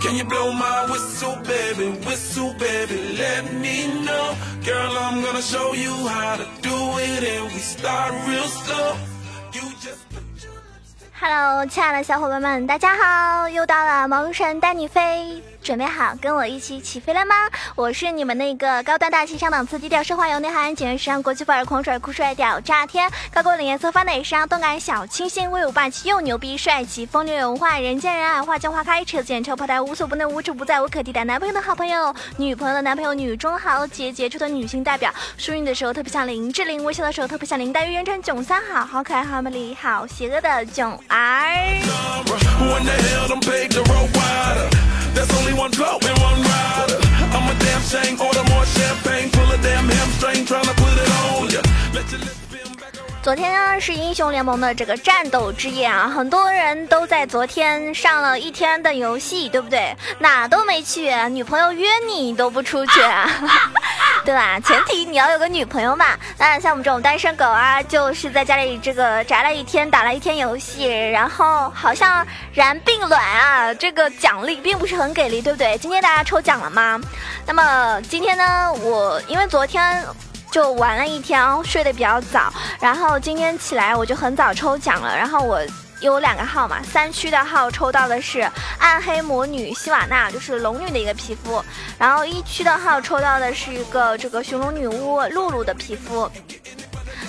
[0.00, 1.90] Can you blow my whistle, baby?
[2.06, 4.34] Whistle, baby, let me know.
[4.64, 8.96] Girl, I'm gonna show you how to do it, and we start real slow.
[9.52, 13.48] You just put your lips Hello，亲爱的小伙伴们，大家好！
[13.48, 17.34] 又到了萌神带你飞，准备好跟我一起起飞了吗？
[17.74, 31.22] 我是你们那个高端大气上档次、低调奢华有内涵、简约时尚、国际范儿、狂拽酷帅屌炸天、高过领颜色发奶时尚、动感小清新、威武霸气又牛逼、帅气风流有文化、人见人爱、花见花开、车见车爆胎、无所不能、无处不在、无可替代。
[31.24, 35.12] 男朋友的好朋友，女朋友的男朋友，女中豪杰杰出的女性代表。
[35.36, 37.94] 淑女的时候特别像林志玲，微笑的时候特别像林黛玉。
[37.94, 41.76] 人称囧三好，好可爱，好美丽，好邪恶的囧儿。
[45.18, 46.98] There's only one blow and one rider.
[47.34, 51.50] I'm a damn shame, order more champagne, pull a damn hamstring, tryna put it on
[51.50, 51.60] ya.
[51.92, 52.37] Let your
[53.28, 59.94] 昨天呢是英雄联盟的这个战斗之夜啊，很多人都在昨天上了一天的游戏，对不对？
[60.18, 63.30] 哪都没去，女朋友约你都不出去， 啊
[64.24, 64.58] 对吧？
[64.60, 66.06] 前提你要有个女朋友嘛。
[66.38, 75.76] 那像我们这种单身狗啊，就是在家里这个宅了一天，打了一天游戏，然后好像燃并卵啊，这个奖励并不是很给力，对不对？
[75.76, 76.98] 今天大家抽奖了吗？
[77.46, 80.02] 那么今天呢，我因为昨天。
[80.58, 85.60] 就玩了一天，睡得比较早，然后今天起来我就很早抽奖了，然后我。
[86.00, 88.48] 有两个号嘛，三区的号抽到的是
[88.78, 91.60] 暗黑魔女希瓦娜，就是龙女的一个皮肤，
[91.98, 96.30] 然后一区的号抽到的是一个这个熊龙女巫露露的皮肤，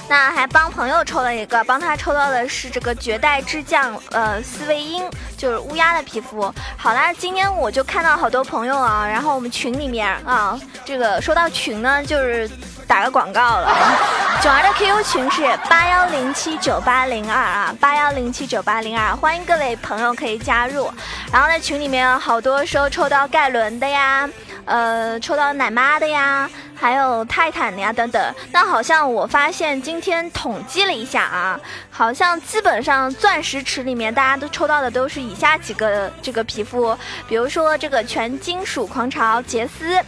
[0.07, 5.03] 那还帮朋友抽了一个，帮他抽到的是这个绝代之将，呃，斯维因，
[5.35, 6.53] 就是乌鸦的皮肤。
[6.77, 12.47] 好啦，今天我就看到好多朋友啊，然后我们群里面啊，这个说到群呢，就是
[12.89, 13.69] 打个广告了。
[14.41, 20.91] 囧儿的 QQ 群是八幺零七九八零二啊，八幺零七九八零二，欢迎各位朋友可以加入。
[21.31, 24.27] 然后在群里面好多说抽到盖伦的呀，
[24.65, 28.35] 呃，抽到奶妈的呀，还有泰坦的呀等等。
[28.51, 31.59] 那好像我发现今天统计了一下啊，
[31.91, 36.97] 好像基本上钻石池里面大家都抽到的都是以下几个这个皮肤，
[37.27, 40.01] 比如说这个全金属狂潮杰斯。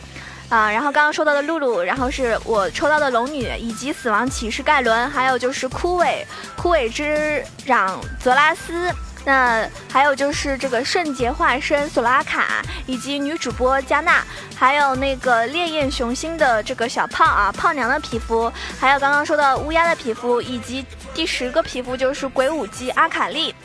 [0.52, 6.26] 啊，然后刚刚说到的露露，然后是我抽到的龙女，以及死亡骑士盖伦，还有就是枯萎
[6.58, 14.22] 枯萎之壤泽拉斯，那还有就是这个圣洁化身索拉卡，以及女主播加纳，
[14.54, 23.56] 还有那个烈焰雄心的这个小胖啊胖娘的皮肤，还有刚刚说的乌鸦的皮肤，以及第十个皮肤就是鬼舞姬阿卡丽，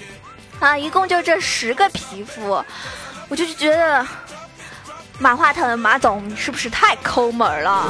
[0.60, 2.64] 啊，一共就这十个皮肤，
[3.28, 4.06] 我就是觉得。
[5.18, 7.88] 马化腾马总，是不是太抠门了？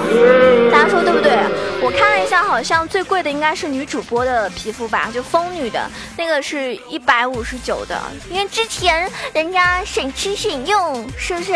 [0.71, 1.37] 大家说对不对？
[1.83, 8.01] 我看了一下，好像最贵的应该是女主播的皮肤吧，就疯女的那个是一百五十九的，
[8.31, 11.55] 因为之前人家省吃省用，是不是？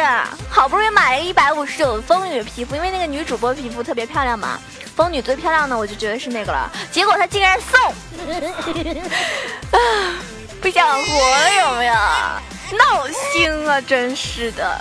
[0.48, 4.58] 好不容易买了一百五十九的疯女皮肤，因为那个女主播皮肤特别漂亮嘛，
[4.96, 7.80] 疯女最漂亮的我就觉得是那个了，结果她竟然送，
[9.70, 9.78] 啊，
[10.60, 11.94] 不想活了有没有？
[12.76, 14.80] 闹心啊，真是的。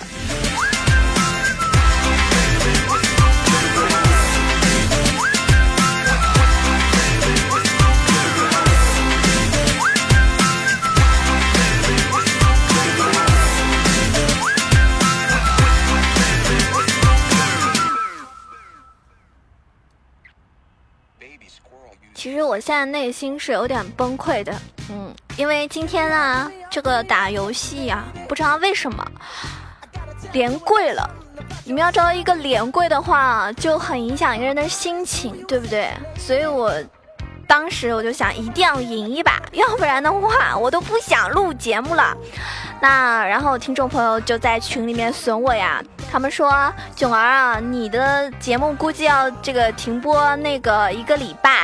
[22.20, 24.54] 其实我现在内心是有点崩溃的，
[24.90, 29.10] 嗯，因为今天呢，这个打游戏呀、不知道为什么
[30.34, 31.10] 连跪了。
[31.64, 35.88] 你们要知道，一个连跪的话，就很影响一个人的心情，对不对？
[36.18, 36.70] 所以我
[37.50, 42.16] 当时我就想，一定要赢一把，要不然的话，我都不想录节目了。
[42.80, 51.64] 那然后听众朋友就在群里面损我呀，他们说囧儿啊，你的节目估计要这个停播那个一个礼拜。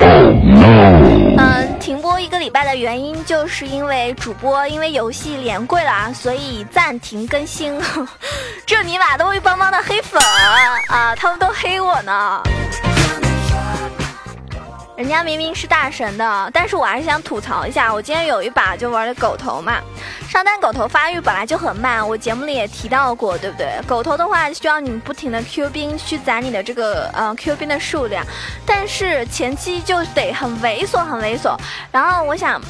[1.37, 7.79] 嗯，停播一个礼拜的原因就是因为主播因为游戏连跪了啊，所以暂停更新。
[8.65, 10.19] 这尼玛都会帮忙的黑粉
[10.89, 12.41] 啊，他们都黑我呢。
[14.97, 19.81] 人家明明是大神的，但是我还是想吐槽一下，我今天有一把就玩的狗头嘛，
[20.29, 23.77] 上单狗头发育本来就很慢，我节目里也提到过，对不对？
[23.85, 28.25] 狗头的话需要你不停的 Q 兵去攒你的这个呃 Q 兵的数量，
[28.65, 31.57] 但是前期就得很猥琐很猥琐，
[31.91, 32.61] 然后我想。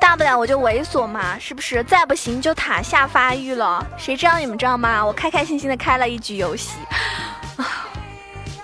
[0.00, 1.82] 大不了我就猥琐嘛，是不是？
[1.82, 3.84] 再不行就塔下发育了。
[3.96, 5.04] 谁知道你们知道吗？
[5.04, 6.78] 我开开心心的开了一局游戏，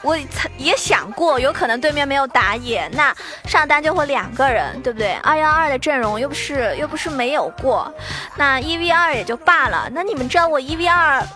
[0.05, 0.17] 我
[0.59, 3.12] 也想过，有可能对面没有打野，那
[3.47, 5.15] 上单就会两个人，对不对？
[5.23, 7.93] 二幺二的阵容又不是又不是没有过，
[8.37, 9.89] 那一 v 二也就罢了。
[9.91, 11.27] 那你们知道我一 v 二？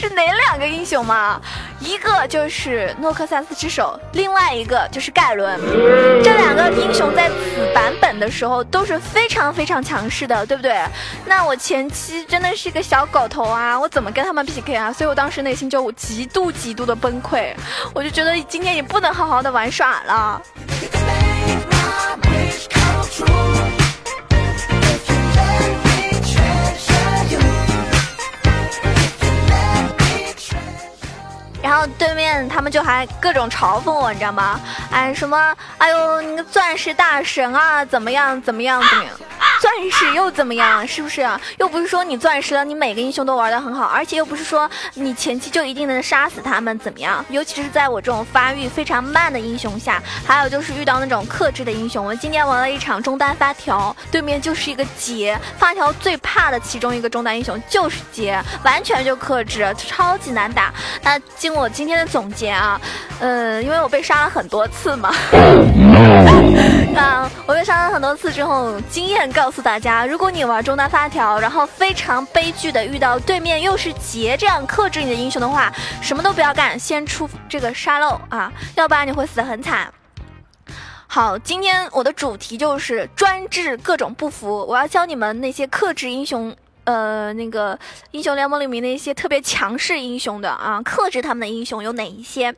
[0.00, 1.38] 是哪两个英雄吗？
[1.78, 5.60] 一个就是诺克萨斯之手，另外一个就是盖伦。
[6.24, 10.82] 这两个英雄在此版本的时候都是非常非常强势的，对不对？
[11.26, 14.90] 那我前期真的是一个小狗头啊，我怎么跟他们 PK 啊？
[14.90, 17.52] 所以我当时内心就极度极度的崩溃，
[17.92, 20.42] 我就觉得今天也不能好好的玩耍了。
[31.98, 34.60] 对面他们就还各种嘲讽我，你知道吗？
[34.90, 35.56] 哎，什么？
[35.78, 38.40] 哎呦，你个钻石大神啊，怎么样？
[38.42, 38.82] 怎么样？
[38.88, 39.12] 怎么样？
[39.60, 40.86] 钻石又怎么样？
[40.88, 41.28] 是不是？
[41.58, 47.24] 又不是说你钻石了，你每个英雄都玩的很好，而且又不是说你前期就一定能杀死他们，怎么样？
[47.28, 52.04] 尤其是在我这种发育非常慢的英雄下，还有就是遇到那种克制的英雄。
[52.04, 60.72] 我今天玩了一场中单发条，对面就是一个杰，发条最怕的其中一个中单英雄就是杰，完全就克制，超级难打。
[61.02, 62.80] 那经我今天的总结啊，
[63.18, 65.12] 嗯，因为我被杀了很多次嘛，
[66.96, 69.40] 啊， 我被杀了很多次之后，经验告。
[69.50, 79.92] 告诉大家，如果你玩中单发条，然后非常悲剧的遇到对面又是杰这样克制你的英雄的话，什么都不要干，先出这个沙漏啊，要不然你会死得很惨。
[81.08, 86.54] 好，今天我的主题就是专治各种不服，我要教你们那些克制英雄。
[86.90, 87.78] 呃，那个
[88.10, 92.52] 英雄联盟里面那些特别强势英雄的啊，克制他们的英雄有哪一些？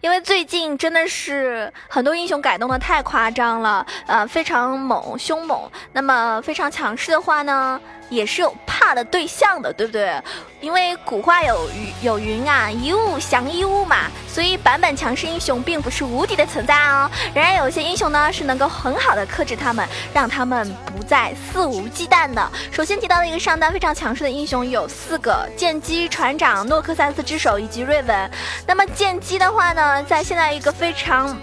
[0.00, 5.70] 因为最近真的是很多英雄改动的太夸张了，呃，非常猛凶猛。
[5.92, 7.78] 那么非常强势的话呢？
[8.08, 10.20] 也是有怕的对象的，对不对？
[10.60, 17.10] 因为古话有云有云啊，一物降一物嘛，所以版本强势英雄并不是无敌的存在哦。
[17.34, 22.50] 仍然有些英雄呢是能够很好的克制他们，让他们不再肆无忌惮的。
[22.70, 28.30] 首先提到的一个上单非常强势的英雄有四个：剑姬、船长、诺克萨斯之手以及瑞文。
[28.66, 31.36] 那么剑姬的话呢，在现在一个非常。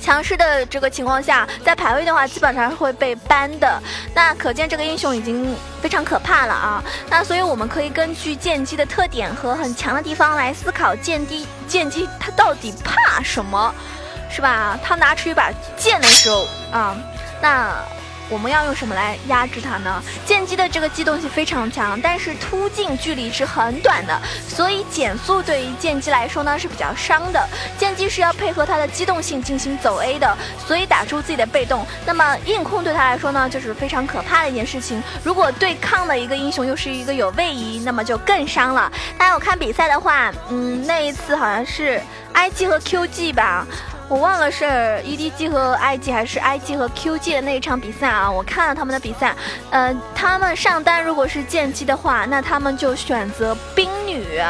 [0.00, 3.82] 强势的这个情况下，在排位的话，基本上会被 ban 的。
[4.14, 6.82] 那可见这个英雄已经非常可怕了啊！
[7.10, 13.74] 那所以我们可以根据剑姬的特点和很强的地方来思考剑姬剑姬他到底怕什么，
[14.30, 14.78] 是吧？
[14.82, 16.96] 他拿出一把剑的时候啊，
[17.40, 17.72] 那。
[18.28, 20.02] 我们要用什么来压制它呢？
[20.26, 27.48] 剑姬的这个机动性非常强，但是突进距离是很短的，所以减速对于剑姬来说呢是比较伤的。
[27.78, 30.36] 剑姬是要配合它的机动性进行走 A 的，
[30.66, 31.86] 所以打出自己的被动。
[32.04, 35.02] 那么硬控对他来说呢就是非常可怕的一件事情。
[35.24, 38.90] 如果对抗的一个英雄又是一个有位移，那么就更伤了。
[39.16, 42.00] 大家有看比赛的话，嗯，那一次好像是
[42.34, 43.66] IG 和 QG 吧。
[44.08, 44.64] 我忘了是
[45.04, 48.30] EDG 和 IG 还是 IG 和 QG 的那一场比赛啊！
[48.30, 49.36] 我看了他们的比赛，
[49.70, 54.40] 呃，他们上单如果是剑姬的话，那他们就选择冰女。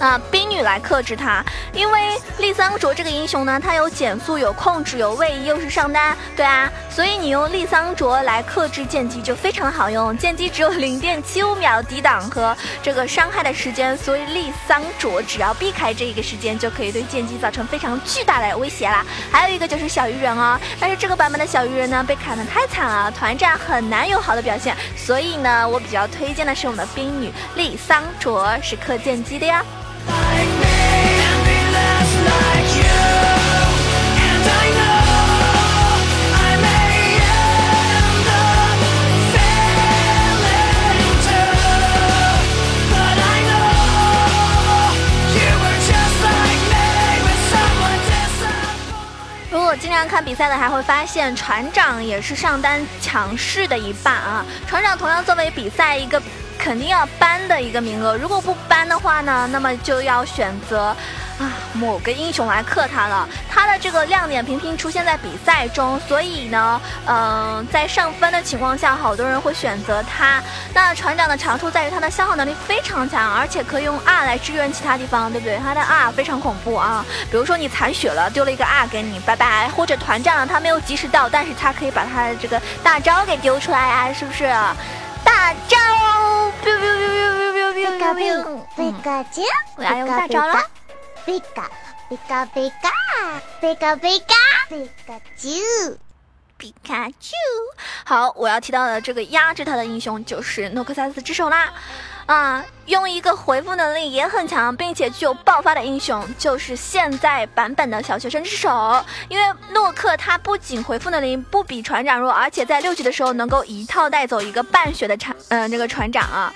[0.00, 10.18] 啊，冰女来克制他，因为丽桑卓这个英雄呢，他有减速、有控制、有位移，又是上单，对啊，所以你用丽桑卓来克制剑姬就非常的好用。
[10.18, 19.06] 剑姬只有零点七五秒抵挡和这个伤害的时间，所以丽桑卓只要避开这一个时间，就可以对剑姬造成非常巨大的威胁啦。
[19.30, 29.64] 还有一个就是小鱼人哦，但是这个版本的小鱼人呢，被砍的太惨了，团战很难有好的表现，所以呢，我比较推荐的是我们的冰女丽桑卓，是克剑姬的呀。
[49.76, 54.44] 经常看比赛的，还会发现船长也是上单强势的一半啊！
[54.66, 56.20] 船长同样作为比赛一个。
[56.60, 60.94] 肯定要搬的一个名额，如果不搬的话呢，那么就要选择
[61.38, 63.28] 啊某个英雄来克他了。
[63.48, 70.42] 他的这个亮点频频出现在比赛中，所以呢，嗯，在上分的情况下，好多人会选择他。
[70.74, 75.58] 那船长的长处在于他的消耗能力非常强，而且可以用 R 来支援其他地方，对不对？
[75.58, 79.68] 他的 R 非常恐怖啊，比如说你残血了，丢了一个 R 给你，拜拜。
[79.68, 84.44] 或者团战了，他没有及时到，但是他可以把他的这个大招给丢出来啊，是不是？
[85.24, 85.76] 大招
[86.64, 89.44] ！biu biu biu biu biu biu biu biu！
[89.76, 90.77] 我要用大招了！
[91.28, 91.70] 贝卡
[92.08, 92.90] 贝卡贝卡
[93.60, 94.34] 贝卡贝卡
[94.70, 95.50] 贝卡丘！
[96.56, 97.36] 皮卡丘。
[98.02, 101.70] 好，我要提到的这个压制他的英雄就是诺克萨斯之手啦。
[102.24, 109.04] 啊，用一个回复能力也很强，并且具有爆发的英雄，就是现在版本的小学生之手。
[109.28, 116.54] 因为诺克他不仅回复能力不比船长弱，而且在六级的时候能够一套带走一个半血的船，嗯，这个船长啊。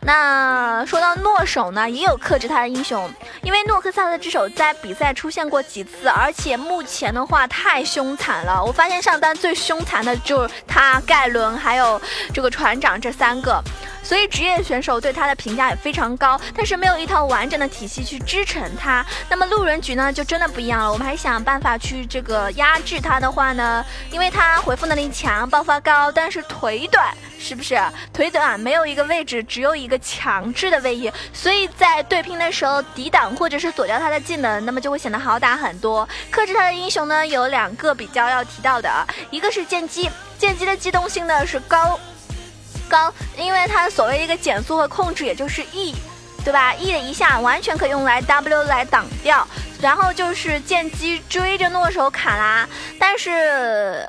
[0.00, 3.10] 那说到诺手呢，也有克制他的英雄，
[3.42, 8.62] 因为诺克萨斯之手在比赛出现过几次，而且目前的话太凶残了。
[8.64, 12.00] 我发现上单最凶残的就是他盖伦还有
[12.32, 13.62] 这个船长这三个。
[14.08, 19.04] 所以职业选手对他的评价也非常高，但是没有一套完整的体系去支撑他。
[19.28, 20.90] 那么路人局呢，就真的不一样了。
[20.90, 27.78] 我们还想办法去这个压制他的话呢，因为他回复能力强，爆发高，但是腿短，是不是？
[28.10, 36.08] 腿短没有一个位置，只有一个强制的位移，所以在对拼的时候抵挡或者是躲掉他的技能，那么就会显得好打很多。
[36.30, 38.90] 克制他的英雄呢，有两个比较要提到的，
[39.30, 42.00] 一个是剑姬，剑姬的机动性呢是高。
[42.88, 45.94] 高，因为它所谓一个减速和控制，也就是 E，
[46.44, 49.46] 对吧？E 的一下完全可以用来 W 来挡掉，
[49.80, 52.68] 然后就是剑姬追着诺手卡啦，
[52.98, 54.08] 但是。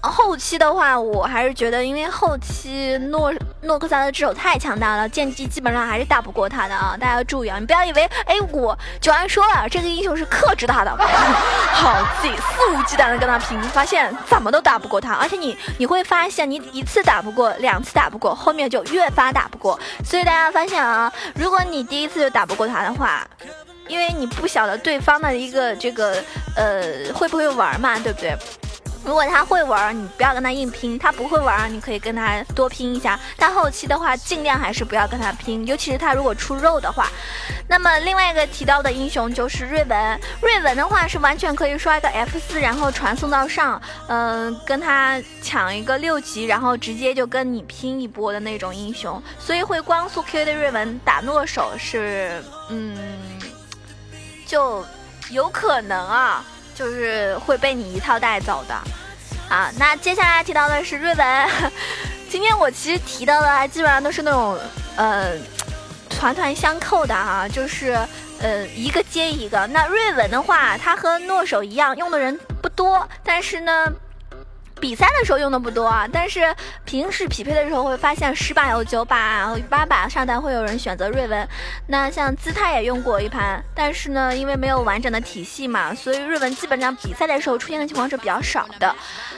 [0.00, 6.96] 后期的话，我还是觉得，因为后期诺诺克萨的之手太强大了，剑姬基本上还是打不过他的啊！
[6.98, 19.78] 大家要注意啊，你不要以为，哎，我九安说了，这个英雄是克制他的， 好自己肆无忌惮的跟他拼，发现怎么都打不过他，而且你你会发现，你一次打不过，两次打不过，后面就越发打不过。
[20.04, 23.26] 所以大家发现啊，如果你第一次就打不过他的话，
[23.88, 26.22] 因为你不晓得对方的一个这个
[26.54, 28.36] 呃会不会玩嘛，对不对？
[29.08, 33.18] 如果他会玩，你不要跟他硬拼；他不会玩，你可以跟他多拼一下。
[33.38, 37.08] 但后期的话，尽量还是不要跟他拼，尤其是他如果出肉的话。
[37.66, 49.22] 那么另外一个提到的英雄就是瑞文，瑞文的话是完全可以刷一个 F 四，然后传送到上，嗯，跟他抢一个六级，然后直接就跟你拼一波的那种英雄。
[49.38, 52.94] 所以会光速 Q 的瑞文打诺手是，嗯，
[54.44, 54.84] 就
[55.30, 56.44] 有可能啊。
[56.78, 58.74] 就是会被你一套带走的，
[59.52, 61.48] 啊，那接下来提到的是瑞文。
[62.30, 64.56] 今天我其实提到的基本上都是那种
[64.94, 65.32] 呃
[66.08, 67.98] 团团相扣的啊，就是
[68.40, 69.66] 呃一个接一个。
[69.66, 73.92] 那瑞文的话，它和诺手一样，用的人不多，但是呢。
[74.80, 76.54] 比赛的时候用的不多啊，但是
[76.84, 81.48] 平时匹配的时候会发现十把有九把、八把上单会有人选择瑞文。
[81.88, 88.94] 那像姿态也用过一盘，但是呢，因为没有完整的体系嘛，所以瑞文基本上比赛的时候出现的情况是比较少的。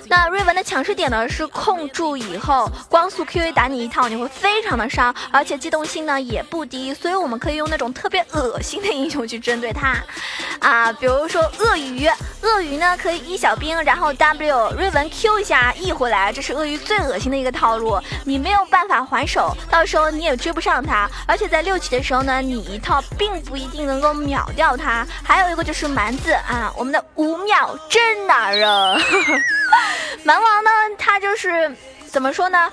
[0.09, 9.97] 那瑞文的强势点呢是控住以后光速 Q A 打你一套，你会非常的伤，而且机动性呢也不低，所以我们可以用那种特别恶心的英雄去针对他
[10.59, 12.09] 啊，比如说鳄鱼，
[12.43, 15.30] 鳄鱼呢可以一小兵，然后 W 瑞文 Q。
[15.39, 25.07] 一下 E 回来，这是鳄鱼最恶心的一个套路，你没有办法还手，到时候你也追不上他，而且在六级的时候呢，你一套并不一定能够秒掉他。
[25.23, 28.69] 还有一个就是蛮子啊，我们的五秒真男人，
[30.25, 31.75] 蛮王呢，他就是
[32.09, 32.71] 怎么说呢？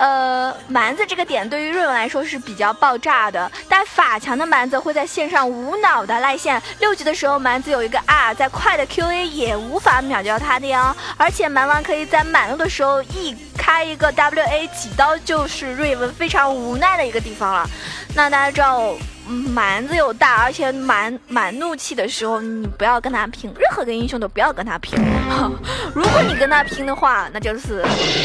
[0.00, 6.60] 呃，蛮子这个点对于瑞文来说是比较爆炸的，但法强的蛮子会在线上无脑的赖线。
[6.78, 10.96] 六级的时候，蛮子有一个 R，在快的 QA 也无法秒掉他的哟。
[11.18, 17.68] 而且蛮王可以在满路的时候一开一个 WA 几刀，就是瑞文非常无奈的一个地方了。
[18.14, 18.94] 那大家知道，
[19.26, 24.98] 蛮子有大，而且满满怒气的时候，你不要跟他拼，任何个英雄都不要跟他拼。
[25.94, 27.82] 如果你跟他拼的话，那就是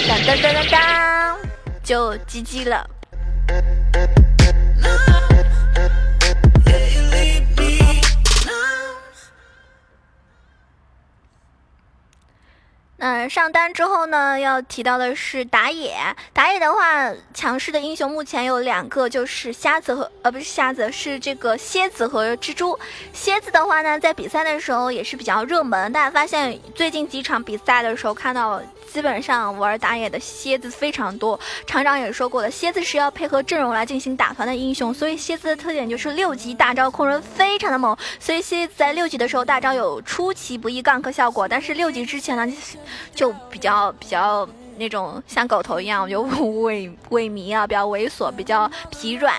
[0.08, 1.38] 当当当当当。
[1.86, 2.90] 就 GG 了。
[12.98, 15.96] 那上单之后呢，要提到的是打野。
[16.34, 22.80] 打野的话，强势的英雄目前有两个，就是瞎子和呃不是瞎子，是这个蝎子和蜘蛛。
[23.14, 25.94] 蝎子的话呢，在比赛的时候也是比较热门。
[25.94, 28.60] 大家发现最近几场比赛的时候，看到。
[28.92, 31.38] 基本上玩打野的蝎子非常多，
[31.68, 42.56] 厂长也说过了，蝎子是要配合阵容来进行打团的英雄，所以蝎子的特点就是六级大招控人非常的猛，所以蝎子在六级的时候大招有出其不意 gank 效果，但是六级之前呢，
[43.14, 49.34] 就比较比较那种像狗头一样，就萎萎靡啊，比较猥琐，比较疲软，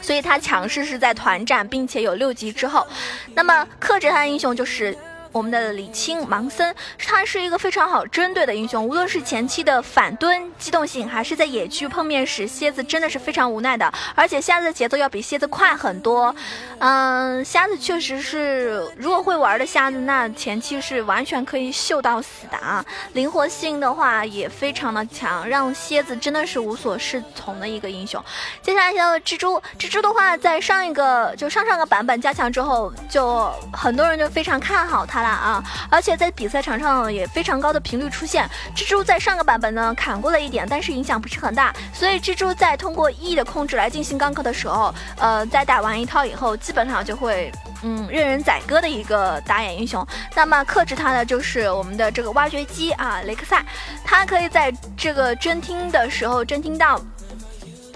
[0.00, 2.86] 所以他强势是在团战，并且有六级之后，
[3.34, 4.96] 那么克制他的英雄就是。
[5.34, 16.32] 我们的李青盲僧，他是一个非常好针对的英雄，无论是前期的反蹲机动性，还是在野区碰面时，蝎子真的是非常无奈的，而且瞎子的节奏要比蝎子快很多。
[16.78, 22.84] 嗯，瞎子确实是，如果会玩的瞎子，那前期是完全可以秀到死的啊！
[23.14, 28.24] 灵活性的话也非常的强，让蝎子真的是无所适从的一个英雄。
[28.62, 35.64] 接下来到蜘蛛，蜘蛛的话在上一个就上上个版本加强之后，就很多人就非常看好他了啊！
[35.90, 38.48] 而且在比赛场上也非常高的频率出现。
[38.76, 47.50] 蜘蛛在上个版本呢砍过了一点，但是影响不是很大，所以蜘蛛在通过 E 的控制来进行钢克的时候，呃，在打完一套以后，基本上就会。
[47.86, 50.06] 嗯，任人宰割的一个打野英雄。
[50.34, 53.62] 那么克制他的就是我们的这个挖掘机啊，雷克赛。
[54.02, 56.98] 他可以在这个侦听的时候侦听到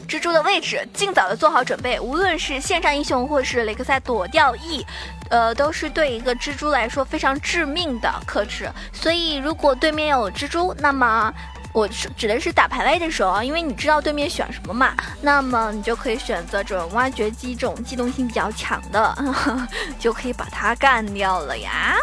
[0.06, 1.98] 蜘蛛的位置，尽早的做好准备。
[1.98, 4.84] 无论是线上英雄或是雷克赛躲掉 E，
[5.30, 8.70] 呃，都是对一个蜘蛛来说非常致命的克制。
[8.92, 11.32] 所以如果对面有蜘蛛，那么。
[11.74, 19.16] 我是指的是打排位的时候啊，因为你知道对面选什么嘛，那么你就可以选择这种挖掘机这种机动性比较强的，
[20.00, 21.94] 就可以把它干掉了呀。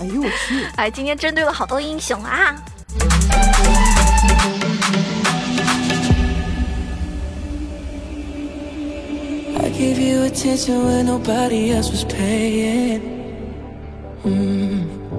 [0.00, 0.64] 哎呦我去！
[0.76, 2.56] 哎，今天针对了好多英雄啊。
[10.36, 13.00] attention when nobody else was paying.
[14.22, 15.15] Mm.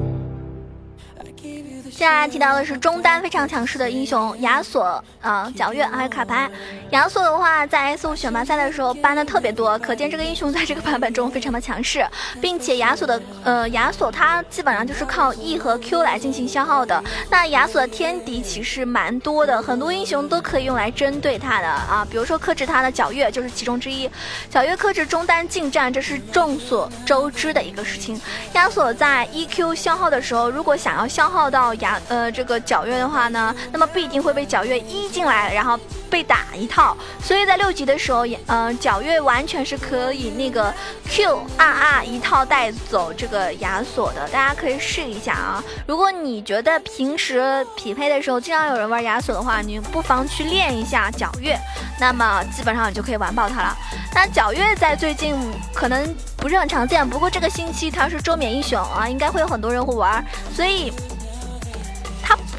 [1.97, 6.47] 接下来提到的是中单非常强势的英雄亚索啊，皎月还有卡牌。
[6.91, 12.07] 亚索的话在 S 五选拔赛的时候搬的特别多，可见这个英雄在这个版本中非常的强势，
[12.39, 17.03] 并且亚索的呃亚索他基本上就是靠 E 和 Q 来进行消耗的。
[17.31, 24.07] 那亚索的天敌其实蛮多的，很多英雄都可以用来针对他的啊，比如说克制他的皎月就是其中之一。
[24.53, 28.21] 皎月克制中单近战，这是众所周知的一个事情。
[28.53, 35.79] 亚索在 EQ 消耗的时候，如果想要消耗到亚呃，这个皎月的话呢，那么必定会被皎月一进来，然后
[36.09, 36.95] 被打一套。
[37.23, 40.73] 所以在六级的时候，嗯，皎月完全是可以那个
[41.09, 44.27] Q R R 一套带走这个亚索的。
[44.29, 45.63] 大家可以试一下啊。
[45.85, 51.57] 如果你觉得平时匹配的时候经常有人玩亚索的话，你不妨去练一下皎月，
[51.99, 53.77] 那么基本上你就可以完爆他了。
[54.13, 55.35] 那皎月在最近
[55.73, 60.25] 可能不是很常见，不过这个星期它是周免英雄啊，应该会有很多人会玩，
[60.55, 60.91] 所以。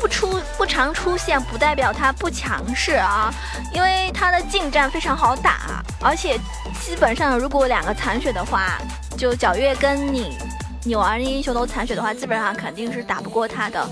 [0.00, 3.32] 不出不常出现，不代表他不强势啊，
[3.72, 6.38] 因为他的近战非常好打，而且
[6.80, 8.78] 基本上如果两个残血的话，
[9.16, 10.36] 就皎月跟你
[10.84, 13.86] 你玩的英雄都残血的话，基本上肯定是打不过他的。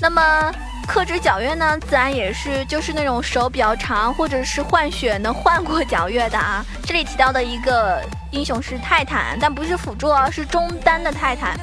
[0.00, 0.50] 那么
[0.86, 6.64] 克制皎月呢，自然也是就是那种手比较长，或者是换血能换过皎月的啊。
[6.84, 11.58] 这里提到的一个英雄是泰坦，但不是辅助啊，是中单的泰坦。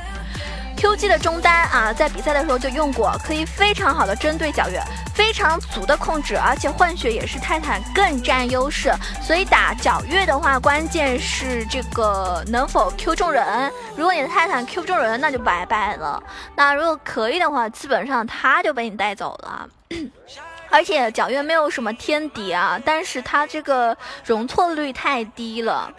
[0.78, 4.80] Q G 的中单啊，在比赛的时候就用过，可以非常好的针对皎月，
[5.16, 8.94] 非常足的控制，而且换血也是泰坦更占优势。
[9.20, 13.74] 所以打皎月的话，关键是这个能否 Q 中人。
[13.96, 16.22] 如果你的泰坦 Q 中人，那就拜拜了。
[16.56, 19.68] 那如果可以的话，基本上他就被你带走了。
[20.70, 25.92] 而且皎月没有什么天敌啊，但是他这个容错率太低了。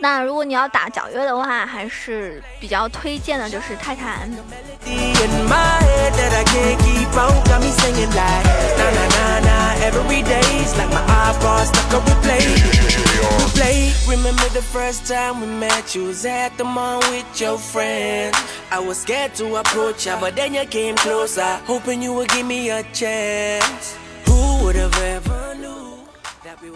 [0.00, 4.30] 那如果你要打皎月的话，还是比较推荐的，就是泰坦。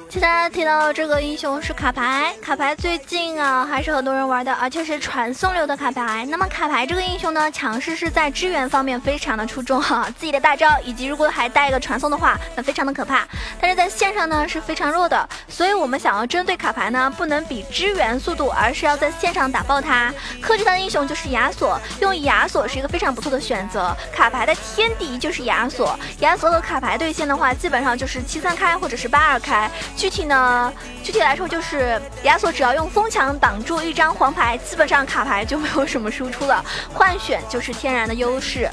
[0.08, 6.24] 现在提到这个英雄是卡牌，卡牌最近啊还是很多人玩的，而且是传送流的卡牌。
[6.28, 13.26] 那么卡牌这个英雄呢，强势是在支援方面非常的出众哈，自己的大招以及如果还带一个传送的话，那非常的可怕。
[13.60, 20.12] 但是在线上呢是非常弱的，所以我们想要针对卡牌呢，不能比支援速度，而是要在线上打爆它。
[20.40, 23.96] 克制他的英雄就是亚索，用亚索是一个非常不错的选择。
[24.14, 29.70] 卡牌的天敌就是亚索，亚索和卡牌对线的话，基本上就是七三开或者是八二开。
[29.96, 30.72] 具体呢？
[31.02, 36.64] 具体来说，就是亚索只要用风墙挡住一张黄牌，基本上卡牌就没有什么输出了。
[36.94, 38.68] 换选就是天然的优势。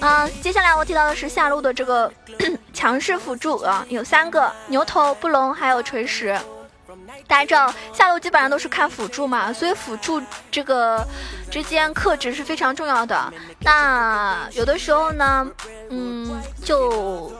[0.00, 2.12] 嗯，接下来我提到的是下路的这个
[2.72, 6.38] 强势辅助啊，有三个牛头、布隆还有锤石。
[7.26, 11.04] 大家知道下路基本上都是看辅助嘛，所以辅助这个
[11.50, 13.32] 之间克制是非常重要的。
[13.60, 15.46] 那有的时候呢，
[15.90, 17.32] 嗯，就。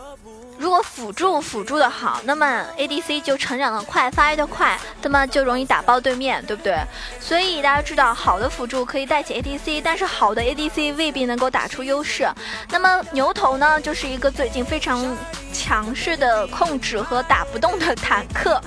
[0.64, 6.74] 如果辅助辅助的好，那么 ADC 就成长的快，发育的快，那么就容易打爆对面，对不对？
[7.20, 12.26] 所以大家知道，好的辅助可以带起 ADC，但是好的 ADC 未必能够打出优势。
[12.70, 15.14] 那么牛头呢，就是一个最近非常
[15.52, 18.58] 强势的控制和打不动的坦克。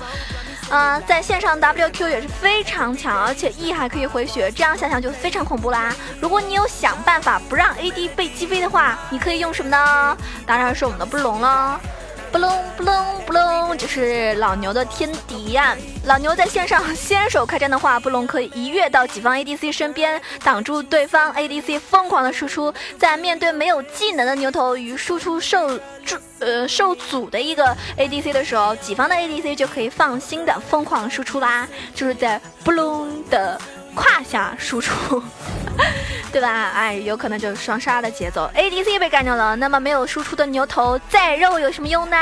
[0.70, 5.94] 嗯，在线上 WQ 也是非常强，而且 E 还可以回血，这样想想就非常恐怖啦。
[6.20, 10.16] 如果你有想办法不让 AD 被击飞的话，你可以用什么呢？
[10.46, 11.80] 当然是我们的布隆了。
[12.30, 12.94] 布隆布隆
[13.26, 15.76] 布隆，就是老牛的天敌呀！
[16.04, 22.72] 老牛在线上先手开战的话，布隆可以一跃到己方 ADC 身边，挡住对方 ADC 疯狂的输出。
[22.98, 25.78] 在面对没有技能的牛头与输出受
[26.38, 33.60] 呃受阻的一个 ADC 的时候，己方的 ADC 就可以放心的疯狂输出啦，就是在布隆的
[33.94, 35.22] 胯下输出。
[36.32, 36.70] 对吧？
[36.74, 42.16] 哎，有可能就是双杀的节奏，ADC 被干掉了，那么没有输出的牛头再肉有什么用呢？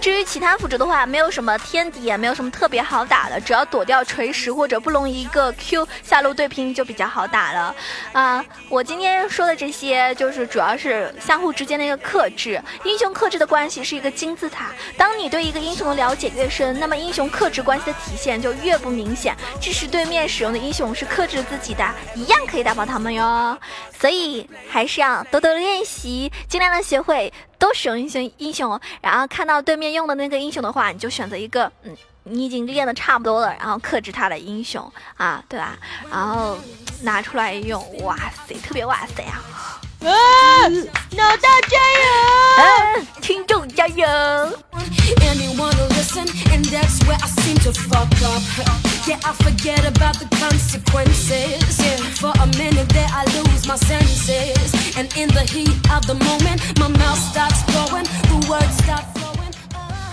[0.00, 7.74] 至于其他辅助的话，没有什么天敌，也没有什么特别好打的，只要躲掉锤石或者布隆一个 Q 下路对拼就比较好打了。
[8.12, 14.70] 啊，我今天说的这些，就是主要是相互之间的一个克制，英雄克制的关系是一个金字塔。
[14.96, 19.36] 当你对一个英雄的了解越深，那么英雄克制关系的体现就越不明显。
[19.60, 23.58] 即使对面使用的英雄是克制自己的，一样可以打爆他们哟。
[23.98, 27.30] 所以还是要多多练习，尽量的学会。
[27.60, 35.78] 都使用英雄英雄，然后看到对面用的那个英雄的话，你就选择一个，嗯，你已经练的差不多了，然后克制他的英雄啊，对吧？
[36.10, 36.58] 然后
[37.02, 38.16] 拿出来用，哇
[38.48, 39.38] 塞，特别哇塞啊！
[40.00, 43.04] 脑大加油！
[43.20, 44.06] 听众加油！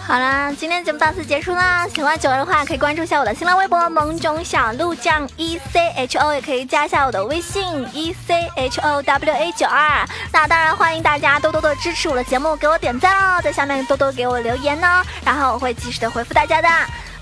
[0.07, 1.85] 好啦，今天节目到此结束啦。
[1.89, 10.07] 喜欢九儿的话，可以关注一下我的新浪微博“萌种小鹿酱 E C H O”，也可以加一下我的微信 “E C H O W A 九二”。
[10.31, 16.69] 那当然，欢迎大家多多的支持我的节目，给我点赞哦，在下面多多给我留言呢，然后我会及时的回复大家的。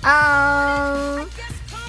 [0.04, 1.28] 嗯，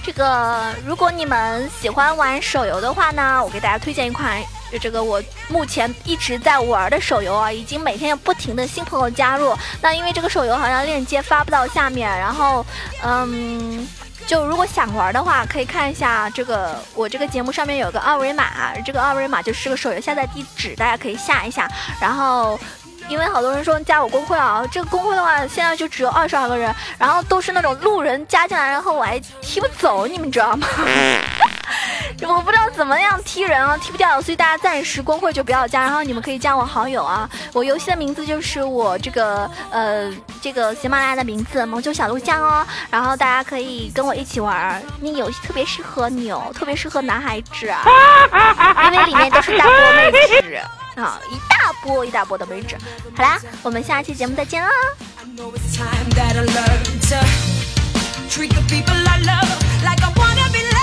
[0.03, 4.43] 这个如果你们喜欢玩手游的话呢，我给大家推荐一款。
[4.79, 9.57] 这个，我目前一直在玩的手游啊，已经每天有不停的新朋友加入。
[9.81, 12.65] 那因为这个手游好像链接发不到下面，然后，
[13.03, 13.87] 嗯，
[14.27, 21.69] 就如果想玩的话，可以看一下这个我这个节目上面有个二维码，这个二维码就是个手游下载地址，大家可以下一下。
[22.01, 22.59] 然后，
[23.09, 30.67] 因为好多人说加我公会啊，这个公会的话现在就只有二十二个人，然后都是那种路人加进来，然后我还踢不走，你们知道吗？
[32.27, 37.29] 我不知道怎么样踢人啊，踢不掉，所以大家暂时公会就不要加，然后你们可以加我好友啊。
[37.53, 44.83] 我游戏的名字就是我这个呃这个喜马拉雅的名字萌九小鹿酱哦，然后大家可以跟我一起玩。
[45.01, 47.83] 那游戏特别适合你哦，特别适合男孩子，啊
[48.91, 50.61] 因为里面都是大波妹纸
[51.01, 52.77] 啊，一大波一大波的妹纸。
[53.17, 54.71] 好啦，我们下期节目再见啦。
[58.29, 59.49] treat the people I love
[59.83, 60.76] like I wanna be loved.